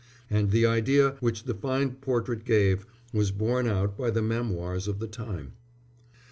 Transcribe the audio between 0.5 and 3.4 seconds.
idea which the fine portrait gave, was